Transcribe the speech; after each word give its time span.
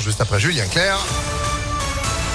juste 0.00 0.20
après 0.20 0.38
Julien 0.38 0.66
Clerc. 0.66 0.98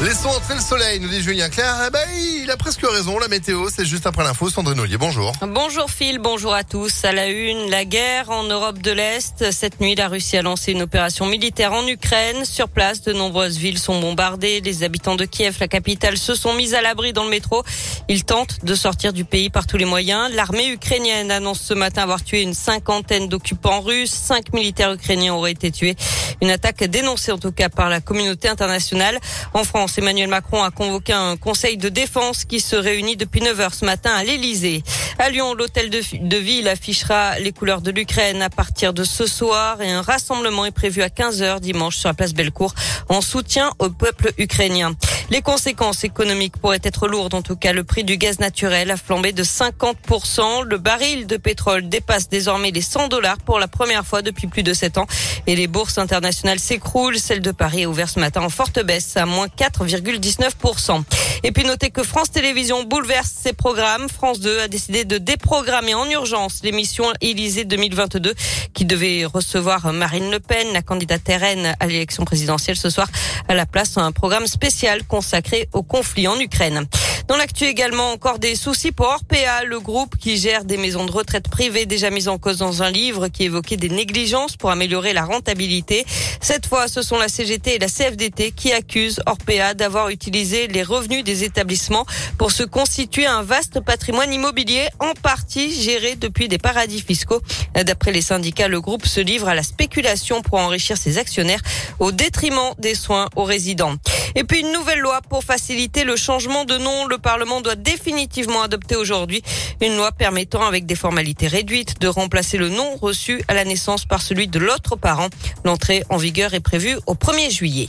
Laissons 0.00 0.28
entrer 0.28 0.54
le 0.54 0.60
soleil, 0.60 1.00
nous 1.00 1.08
dit 1.08 1.20
Julien 1.20 1.48
Clerc. 1.48 1.74
Eh 1.88 1.90
ben, 1.90 1.98
il 2.16 2.48
a 2.52 2.56
presque 2.56 2.86
raison, 2.86 3.18
la 3.18 3.26
météo, 3.26 3.66
c'est 3.68 3.84
juste 3.84 4.06
après 4.06 4.22
l'info. 4.22 4.48
Sandrine 4.48 4.78
Ollier, 4.78 4.96
bonjour. 4.96 5.32
Bonjour 5.42 5.90
Phil, 5.90 6.20
bonjour 6.20 6.54
à 6.54 6.62
tous. 6.62 7.04
À 7.04 7.10
la 7.10 7.26
une, 7.26 7.68
la 7.68 7.84
guerre 7.84 8.30
en 8.30 8.44
Europe 8.44 8.78
de 8.78 8.92
l'Est. 8.92 9.50
Cette 9.50 9.80
nuit, 9.80 9.96
la 9.96 10.06
Russie 10.06 10.36
a 10.36 10.42
lancé 10.42 10.70
une 10.70 10.82
opération 10.82 11.26
militaire 11.26 11.72
en 11.72 11.84
Ukraine. 11.88 12.44
Sur 12.44 12.68
place, 12.68 13.02
de 13.02 13.12
nombreuses 13.12 13.58
villes 13.58 13.80
sont 13.80 13.98
bombardées. 13.98 14.60
Les 14.60 14.84
habitants 14.84 15.16
de 15.16 15.24
Kiev, 15.24 15.56
la 15.58 15.66
capitale, 15.66 16.16
se 16.16 16.36
sont 16.36 16.54
mis 16.54 16.76
à 16.76 16.80
l'abri 16.80 17.12
dans 17.12 17.24
le 17.24 17.30
métro. 17.30 17.64
Ils 18.08 18.24
tentent 18.24 18.64
de 18.64 18.76
sortir 18.76 19.12
du 19.12 19.24
pays 19.24 19.50
par 19.50 19.66
tous 19.66 19.78
les 19.78 19.84
moyens. 19.84 20.32
L'armée 20.32 20.68
ukrainienne 20.68 21.32
annonce 21.32 21.60
ce 21.60 21.74
matin 21.74 22.04
avoir 22.04 22.22
tué 22.22 22.42
une 22.42 22.54
cinquantaine 22.54 23.26
d'occupants 23.26 23.80
russes. 23.80 24.12
Cinq 24.12 24.52
militaires 24.52 24.92
ukrainiens 24.92 25.34
auraient 25.34 25.50
été 25.50 25.72
tués. 25.72 25.96
Une 26.40 26.52
attaque 26.52 26.84
dénoncée 26.84 27.32
en 27.32 27.38
tout 27.38 27.50
cas 27.50 27.68
par 27.68 27.88
la 27.90 28.00
communauté 28.00 28.48
internationale. 28.48 29.18
En 29.54 29.64
France, 29.64 29.87
Emmanuel 29.96 30.28
Macron 30.28 30.62
a 30.62 30.70
convoqué 30.70 31.12
un 31.12 31.36
conseil 31.36 31.76
de 31.76 31.88
défense 31.88 32.44
qui 32.44 32.60
se 32.60 32.76
réunit 32.76 33.16
depuis 33.16 33.40
9 33.40 33.60
heures 33.60 33.74
ce 33.74 33.84
matin 33.84 34.10
à 34.10 34.24
l'Elysée. 34.24 34.82
À 35.18 35.30
Lyon, 35.30 35.54
l'hôtel 35.54 35.88
de, 35.88 36.36
ville 36.36 36.68
affichera 36.68 37.38
les 37.38 37.52
couleurs 37.52 37.80
de 37.80 37.90
l'Ukraine 37.90 38.42
à 38.42 38.50
partir 38.50 38.92
de 38.92 39.04
ce 39.04 39.26
soir 39.26 39.80
et 39.80 39.90
un 39.90 40.02
rassemblement 40.02 40.66
est 40.66 40.72
prévu 40.72 41.02
à 41.02 41.10
15 41.10 41.42
heures 41.42 41.60
dimanche 41.60 41.96
sur 41.96 42.08
la 42.08 42.14
place 42.14 42.34
Bellecour 42.34 42.74
en 43.08 43.20
soutien 43.20 43.70
au 43.78 43.88
peuple 43.88 44.32
ukrainien. 44.36 44.94
Les 45.30 45.42
conséquences 45.42 46.04
économiques 46.04 46.56
pourraient 46.56 46.80
être 46.82 47.06
lourdes. 47.06 47.34
En 47.34 47.42
tout 47.42 47.54
cas, 47.56 47.74
le 47.74 47.84
prix 47.84 48.02
du 48.02 48.16
gaz 48.16 48.38
naturel 48.38 48.90
a 48.90 48.96
flambé 48.96 49.32
de 49.32 49.44
50%. 49.44 50.64
Le 50.64 50.78
baril 50.78 51.26
de 51.26 51.36
pétrole 51.36 51.86
dépasse 51.86 52.30
désormais 52.30 52.70
les 52.70 52.80
100 52.80 53.08
dollars 53.08 53.36
pour 53.36 53.58
la 53.58 53.68
première 53.68 54.06
fois 54.06 54.22
depuis 54.22 54.46
plus 54.46 54.62
de 54.62 54.72
7 54.72 54.96
ans. 54.96 55.06
Et 55.46 55.54
les 55.54 55.66
bourses 55.66 55.98
internationales 55.98 56.58
s'écroulent. 56.58 57.18
Celle 57.18 57.42
de 57.42 57.52
Paris 57.52 57.82
est 57.82 57.86
ouverte 57.86 58.14
ce 58.14 58.20
matin 58.20 58.40
en 58.40 58.48
forte 58.48 58.82
baisse 58.82 59.18
à 59.18 59.26
moins 59.26 59.48
4,19%. 59.48 61.02
Et 61.42 61.52
puis 61.52 61.64
notez 61.64 61.90
que 61.90 62.02
France 62.02 62.30
Télévisions 62.30 62.84
bouleverse 62.84 63.30
ses 63.30 63.52
programmes. 63.52 64.08
France 64.08 64.40
2 64.40 64.60
a 64.60 64.68
décidé 64.68 65.04
de 65.04 65.18
déprogrammer 65.18 65.94
en 65.94 66.08
urgence 66.08 66.60
l'émission 66.62 67.04
Élysée 67.20 67.64
2022 67.64 68.34
qui 68.72 68.86
devait 68.86 69.26
recevoir 69.26 69.92
Marine 69.92 70.30
Le 70.30 70.40
Pen, 70.40 70.68
la 70.72 70.82
candidate 70.82 71.28
RN 71.28 71.74
à 71.78 71.86
l'élection 71.86 72.24
présidentielle 72.24 72.76
ce 72.76 72.88
soir, 72.88 73.08
à 73.46 73.54
la 73.54 73.66
place 73.66 73.94
d'un 73.94 74.10
programme 74.10 74.46
spécial 74.46 75.04
consacré 75.18 75.68
au 75.72 75.82
conflit 75.82 76.28
en 76.28 76.38
Ukraine. 76.38 76.86
Dans 77.26 77.36
l'actu 77.36 77.64
également, 77.64 78.12
encore 78.12 78.38
des 78.38 78.54
soucis 78.54 78.92
pour 78.92 79.06
Orpea, 79.06 79.64
le 79.66 79.80
groupe 79.80 80.16
qui 80.16 80.38
gère 80.38 80.64
des 80.64 80.76
maisons 80.76 81.04
de 81.04 81.10
retraite 81.10 81.48
privées 81.48 81.86
déjà 81.86 82.08
mises 82.08 82.28
en 82.28 82.38
cause 82.38 82.58
dans 82.58 82.84
un 82.84 82.90
livre 82.90 83.26
qui 83.26 83.42
évoquait 83.42 83.76
des 83.76 83.88
négligences 83.88 84.56
pour 84.56 84.70
améliorer 84.70 85.12
la 85.12 85.24
rentabilité. 85.24 86.06
Cette 86.40 86.66
fois, 86.66 86.86
ce 86.86 87.02
sont 87.02 87.18
la 87.18 87.28
CGT 87.28 87.74
et 87.74 87.78
la 87.80 87.88
CFDT 87.88 88.52
qui 88.52 88.72
accusent 88.72 89.20
Orpea 89.26 89.74
d'avoir 89.74 90.08
utilisé 90.08 90.68
les 90.68 90.84
revenus 90.84 91.24
des 91.24 91.42
établissements 91.42 92.06
pour 92.38 92.52
se 92.52 92.62
constituer 92.62 93.26
un 93.26 93.42
vaste 93.42 93.80
patrimoine 93.80 94.32
immobilier 94.32 94.86
en 95.00 95.14
partie 95.20 95.82
géré 95.82 96.14
depuis 96.14 96.46
des 96.46 96.58
paradis 96.58 97.02
fiscaux. 97.02 97.42
D'après 97.74 98.12
les 98.12 98.22
syndicats, 98.22 98.68
le 98.68 98.80
groupe 98.80 99.04
se 99.04 99.20
livre 99.20 99.48
à 99.48 99.56
la 99.56 99.64
spéculation 99.64 100.42
pour 100.42 100.60
enrichir 100.60 100.96
ses 100.96 101.18
actionnaires 101.18 101.60
au 101.98 102.12
détriment 102.12 102.72
des 102.78 102.94
soins 102.94 103.28
aux 103.34 103.44
résidents. 103.44 103.96
Et 104.34 104.44
puis 104.44 104.60
une 104.60 104.72
nouvelle 104.72 105.00
loi 105.00 105.20
pour 105.28 105.44
faciliter 105.44 106.04
le 106.04 106.16
changement 106.16 106.64
de 106.64 106.76
nom. 106.76 107.06
Le 107.06 107.18
Parlement 107.18 107.60
doit 107.60 107.76
définitivement 107.76 108.62
adopter 108.62 108.96
aujourd'hui 108.96 109.42
une 109.80 109.96
loi 109.96 110.12
permettant 110.12 110.66
avec 110.66 110.86
des 110.86 110.94
formalités 110.94 111.46
réduites 111.46 112.00
de 112.00 112.08
remplacer 112.08 112.58
le 112.58 112.68
nom 112.68 112.96
reçu 112.96 113.42
à 113.48 113.54
la 113.54 113.64
naissance 113.64 114.04
par 114.04 114.22
celui 114.22 114.48
de 114.48 114.58
l'autre 114.58 114.96
parent. 114.96 115.28
L'entrée 115.64 116.04
en 116.10 116.16
vigueur 116.16 116.54
est 116.54 116.60
prévue 116.60 116.96
au 117.06 117.14
1er 117.14 117.50
juillet. 117.50 117.88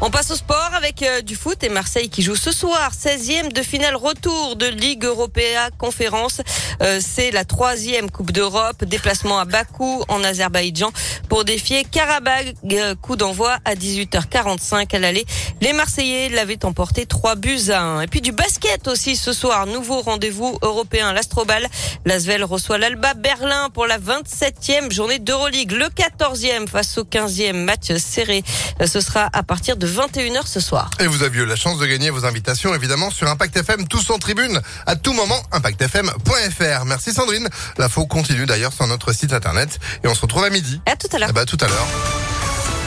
On 0.00 0.10
passe 0.10 0.30
au 0.30 0.36
sport 0.36 0.70
avec 0.76 1.02
euh, 1.02 1.22
du 1.22 1.34
foot 1.34 1.64
et 1.64 1.68
Marseille 1.68 2.08
qui 2.08 2.22
joue 2.22 2.36
ce 2.36 2.52
soir, 2.52 2.92
16e 2.92 3.52
de 3.52 3.62
finale 3.62 3.96
retour 3.96 4.54
de 4.54 4.66
Ligue 4.66 5.04
Européenne 5.04 5.70
Conférence. 5.76 6.40
Euh, 6.82 7.00
c'est 7.02 7.32
la 7.32 7.44
troisième 7.44 8.08
Coupe 8.08 8.30
d'Europe, 8.30 8.84
déplacement 8.84 9.40
à 9.40 9.44
Bakou 9.44 10.04
en 10.06 10.22
Azerbaïdjan 10.22 10.92
pour 11.28 11.44
défier 11.44 11.82
Karabag. 11.82 12.54
Euh, 12.70 12.94
coup 12.94 13.16
d'envoi 13.16 13.58
à 13.64 13.74
18h45 13.74 14.94
à 14.94 14.98
l'aller. 15.00 15.24
Les 15.60 15.72
Marseillais 15.72 16.28
l'avaient 16.28 16.64
emporté 16.64 17.04
3 17.04 17.34
buts 17.34 17.70
à 17.70 17.82
1. 17.82 18.02
Et 18.02 18.06
puis 18.06 18.20
du 18.20 18.30
basket 18.30 18.86
aussi 18.86 19.16
ce 19.16 19.32
soir, 19.32 19.66
nouveau 19.66 20.00
rendez-vous 20.00 20.58
européen, 20.62 21.12
l'Astrobal. 21.12 21.66
L'Asvel 22.04 22.44
reçoit 22.44 22.78
l'Alba 22.78 23.14
Berlin 23.14 23.68
pour 23.74 23.88
la 23.88 23.98
27e 23.98 24.92
journée 24.92 25.18
d'Euroleague. 25.18 25.72
Le 25.72 25.86
14e 25.86 26.68
face 26.68 26.98
au 26.98 27.04
15e 27.04 27.64
match 27.64 27.92
serré. 27.96 28.44
Ce 28.86 29.00
sera 29.00 29.28
à 29.32 29.42
partir 29.42 29.76
de 29.76 29.87
21h 29.88 30.46
ce 30.46 30.60
soir. 30.60 30.90
Et 31.00 31.06
vous 31.06 31.22
avez 31.22 31.38
eu 31.38 31.46
la 31.46 31.56
chance 31.56 31.78
de 31.78 31.86
gagner 31.86 32.10
vos 32.10 32.24
invitations 32.24 32.74
évidemment 32.74 33.10
sur 33.10 33.28
Impact 33.28 33.56
FM, 33.56 33.88
tous 33.88 34.10
en 34.10 34.18
tribune, 34.18 34.60
à 34.86 34.96
tout 34.96 35.12
moment, 35.12 35.40
impactfm.fr. 35.52 36.84
Merci 36.86 37.12
Sandrine. 37.12 37.48
L'info 37.78 38.06
continue 38.06 38.46
d'ailleurs 38.46 38.72
sur 38.72 38.86
notre 38.86 39.12
site 39.12 39.32
internet 39.32 39.78
et 40.04 40.08
on 40.08 40.14
se 40.14 40.20
retrouve 40.20 40.44
à 40.44 40.50
midi. 40.50 40.80
À 40.86 40.96
tout 40.96 41.08
à 41.12 41.18
l'heure. 41.18 41.32
Bah, 41.32 41.44
tout 41.44 41.58
à 41.60 41.66
l'heure. 41.66 41.86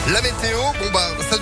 La 0.08 0.20
météo, 0.20 0.58
bon 0.80 0.90
bah, 0.92 1.08
ça 1.30 1.38
devient 1.38 1.40